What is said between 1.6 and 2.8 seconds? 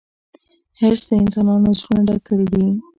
زړونه ډک کړي دي.